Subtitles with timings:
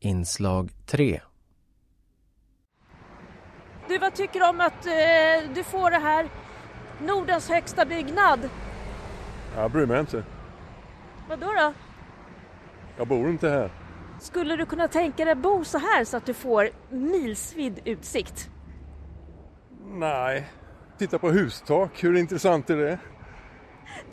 [0.00, 1.20] Inslag 3
[3.88, 6.28] Du, vad tycker du om att eh, du får det här
[7.06, 8.50] Nordens högsta byggnad?
[9.56, 10.24] Jag bryr mig inte.
[11.28, 11.72] Vad då, då?
[12.96, 13.70] Jag bor inte här.
[14.20, 18.50] Skulle du kunna tänka dig bo så här så att du får milsvid utsikt?
[19.84, 20.46] Nej.
[20.98, 22.98] Titta på hustak, hur intressant är det?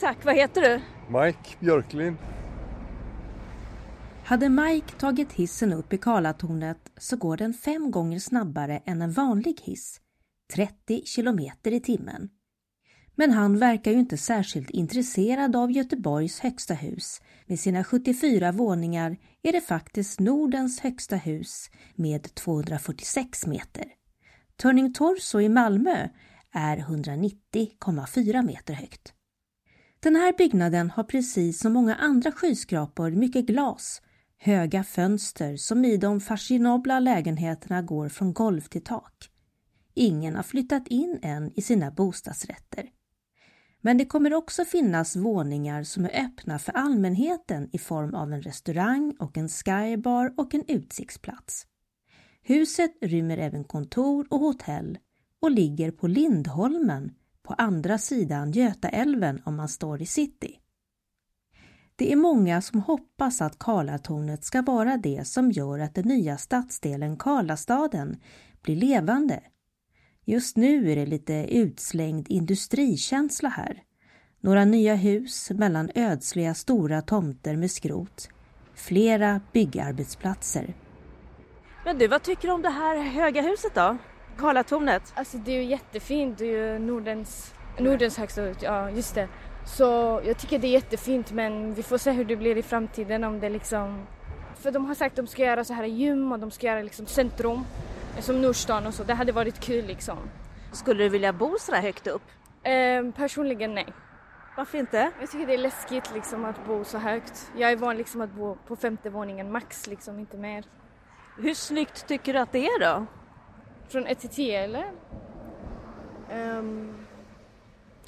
[0.00, 0.80] Tack, vad heter du?
[1.18, 2.18] Mike Björklin.
[4.32, 9.12] Hade Mike tagit hissen upp i Karlatornet så går den fem gånger snabbare än en
[9.12, 10.00] vanlig hiss,
[10.54, 12.28] 30 kilometer i timmen.
[13.14, 17.20] Men han verkar ju inte särskilt intresserad av Göteborgs högsta hus.
[17.46, 23.84] Med sina 74 våningar är det faktiskt Nordens högsta hus med 246 meter.
[24.62, 26.08] Turning Torso i Malmö
[26.52, 29.12] är 190,4 meter högt.
[30.00, 34.02] Den här byggnaden har precis som många andra skyskrapor mycket glas,
[34.44, 39.30] höga fönster som i de fashionabla lägenheterna går från golv till tak.
[39.94, 42.88] Ingen har flyttat in än i sina bostadsrätter.
[43.80, 48.42] Men det kommer också finnas våningar som är öppna för allmänheten i form av en
[48.42, 51.66] restaurang och en skybar och en utsiktsplats.
[52.42, 54.98] Huset rymmer även kontor och hotell
[55.40, 57.12] och ligger på Lindholmen
[57.42, 60.61] på andra sidan Götaälven om man står i city.
[62.02, 66.36] Det är många som hoppas att Karlatornet ska vara det som gör att den nya
[66.36, 68.16] stadsdelen Karlastaden
[68.62, 69.40] blir levande.
[70.24, 73.82] Just nu är det lite utslängd industrikänsla här.
[74.40, 78.28] Några nya hus mellan ödsliga stora tomter med skrot.
[78.74, 80.74] Flera byggarbetsplatser.
[81.84, 83.96] Men du, vad tycker du om det här höga huset då?
[84.38, 85.12] Karlatornet?
[85.14, 89.28] Alltså det är ju jättefint, det är ju Nordens, Nordens högsta hus, ja just det.
[89.64, 93.24] Så jag tycker det är jättefint men vi får se hur det blir i framtiden
[93.24, 94.06] om det liksom...
[94.54, 96.82] För de har sagt att de ska göra så här gym och de ska göra
[96.82, 97.64] liksom centrum,
[98.18, 99.04] som Nordstan och så.
[99.04, 100.18] Det hade varit kul liksom.
[100.72, 102.22] Skulle du vilja bo så där högt upp?
[102.62, 103.86] Eh, personligen nej.
[104.56, 105.10] Varför inte?
[105.20, 107.52] Jag tycker det är läskigt liksom att bo så högt.
[107.56, 110.64] Jag är van liksom att bo på femte våningen max liksom, inte mer.
[111.38, 113.06] Hur snyggt tycker du att det är då?
[113.88, 114.92] Från 1 till 10 eller?
[116.32, 116.94] Um,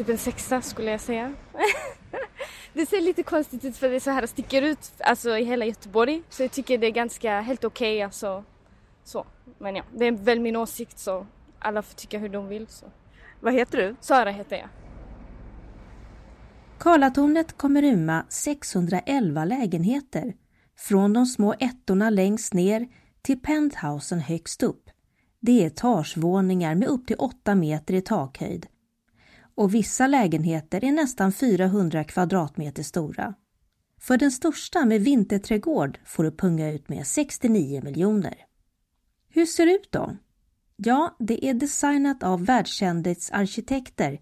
[0.00, 1.32] typ en sexa skulle jag säga.
[2.72, 6.22] det ser lite konstigt ut för det så här sticker ut alltså, i hela Göteborg.
[6.28, 8.44] Så jag tycker det är ganska helt okej okay, alltså.
[9.04, 9.26] Så.
[9.58, 11.26] Men ja, det är väl min åsikt så
[11.58, 12.66] alla får tycka hur de vill.
[12.66, 12.86] Så.
[13.40, 13.96] Vad heter du?
[14.00, 14.68] Sara heter jag.
[16.78, 20.34] Karlatornet kommer rymma 611 lägenheter.
[20.78, 22.88] Från de små ettorna längst ner
[23.22, 24.90] till penthousen högst upp.
[25.40, 28.66] Det är etagevåningar med upp till 8 meter i takhöjd.
[29.60, 33.34] Och vissa lägenheter är nästan 400 kvadratmeter stora.
[34.00, 38.34] För den största med vinterträdgård får du punga ut med 69 miljoner.
[39.28, 40.16] Hur ser det ut då?
[40.76, 44.20] Ja, det är designat av världskändisarkitekter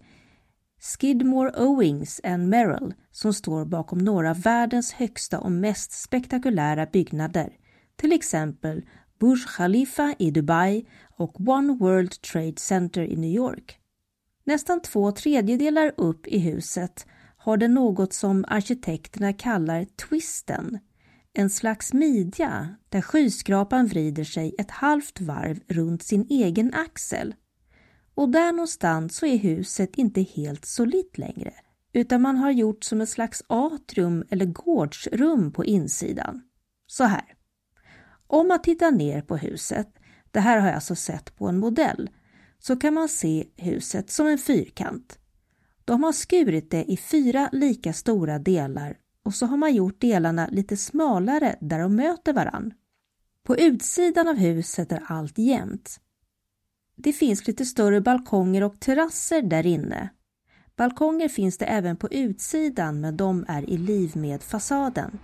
[0.79, 7.53] Skidmore Owings and Merrill som står bakom några av världens högsta och mest spektakulära byggnader,
[7.95, 8.85] till exempel
[9.19, 10.85] Burj Khalifa i Dubai
[11.17, 13.78] och One World Trade Center i New York.
[14.49, 17.05] Nästan två tredjedelar upp i huset
[17.37, 20.79] har det något som arkitekterna kallar twisten,
[21.33, 27.35] en slags midja där skyskrapan vrider sig ett halvt varv runt sin egen axel.
[28.15, 31.53] Och där någonstans så är huset inte helt solitt längre,
[31.93, 36.41] utan man har gjort som ett slags atrium eller gårdsrum på insidan.
[36.87, 37.35] Så här.
[38.27, 39.87] Om man tittar ner på huset,
[40.31, 42.09] det här har jag alltså sett på en modell,
[42.59, 45.19] så kan man se huset som en fyrkant.
[45.85, 50.47] De har skurit det i fyra lika stora delar och så har man gjort delarna
[50.51, 52.73] lite smalare där de möter varann.
[53.43, 55.99] På utsidan av huset är allt jämnt.
[56.95, 60.09] Det finns lite större balkonger och terrasser där inne.
[60.75, 65.19] Balkonger finns det även på utsidan men de är i liv med fasaden.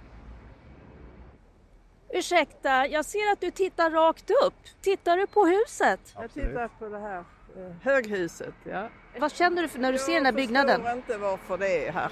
[2.16, 4.54] Ursäkta, jag ser att du tittar rakt upp.
[4.82, 6.00] Tittar du på huset?
[6.16, 8.90] Jag tittar på det här eh, höghuset, ja.
[9.20, 10.82] Vad känner du när du ser den här byggnaden?
[10.84, 12.12] Jag förstår inte varför det är här.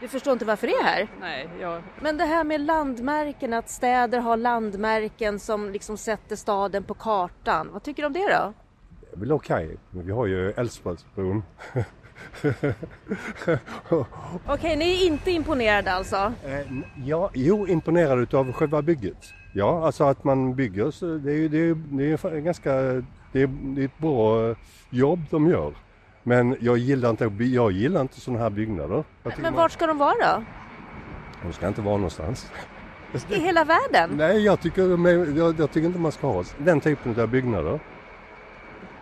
[0.00, 1.08] Du förstår inte varför det är här?
[1.20, 1.82] Nej, jag...
[2.00, 7.72] Men det här med landmärken, att städer har landmärken som liksom sätter staden på kartan.
[7.72, 8.52] Vad tycker du om det då?
[9.00, 9.76] Det är väl okej, okay.
[9.90, 11.42] men vi har ju Älvsborgsbron.
[13.88, 14.06] Okej,
[14.54, 16.32] okay, ni är inte imponerade alltså?
[16.44, 16.60] Eh,
[17.04, 19.34] ja, jo, imponerad utav själva bygget.
[19.54, 22.72] Ja, alltså att man bygger, det är ju det är, det är ganska,
[23.32, 24.54] det är, det är ett bra
[24.90, 25.74] jobb de gör.
[26.22, 29.04] Men jag gillar inte, jag gillar inte sådana här byggnader.
[29.38, 30.44] Men vart ska de vara då?
[31.42, 32.50] De ska inte vara någonstans.
[33.28, 34.10] i hela världen.
[34.16, 37.80] Nej, jag tycker, jag, jag tycker inte man ska ha den typen av byggnader.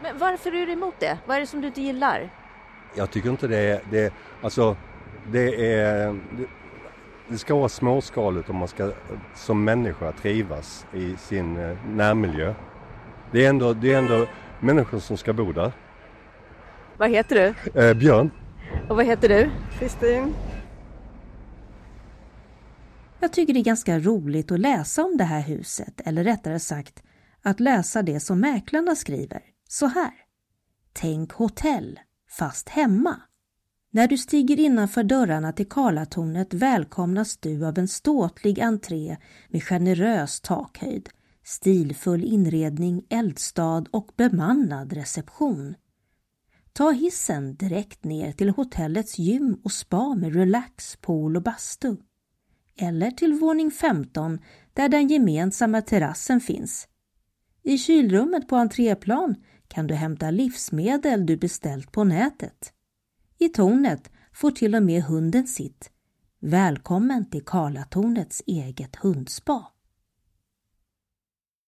[0.03, 1.19] Men varför är du emot det?
[1.27, 2.31] Vad är det som du inte gillar?
[2.95, 4.13] Jag tycker inte det är, det,
[4.43, 4.77] alltså
[5.33, 6.47] det är, det,
[7.29, 8.93] det ska vara småskaligt om man ska
[9.35, 12.55] som människa trivas i sin eh, närmiljö.
[13.33, 14.27] Det är ändå, det är ändå
[14.61, 15.73] människor som ska bo där.
[16.97, 17.81] Vad heter du?
[17.81, 18.31] Eh, Björn?
[18.89, 19.51] Och vad heter du?
[19.79, 20.35] Kristin?
[23.21, 27.03] Jag tycker det är ganska roligt att läsa om det här huset, eller rättare sagt
[27.43, 29.41] att läsa det som mäklarna skriver.
[29.69, 30.13] Så här.
[30.93, 32.01] Tänk hotell,
[32.33, 33.21] fast hemma.
[33.91, 39.17] När du stiger innanför dörrarna till Karlatornet välkomnas du av en ståtlig entré
[39.49, 41.09] med generös takhöjd,
[41.45, 45.75] stilfull inredning, eldstad och bemannad reception.
[46.73, 51.97] Ta hissen direkt ner till hotellets gym och spa med relax, pool och bastu.
[52.77, 54.39] Eller till våning 15
[54.73, 56.89] där den gemensamma terrassen finns.
[57.63, 59.35] I kylrummet på entréplan
[59.73, 62.73] kan du hämta livsmedel du beställt på nätet.
[63.39, 65.91] I tornet får till och med hunden sitt.
[66.41, 69.67] Välkommen till Karlatornets eget hundspa.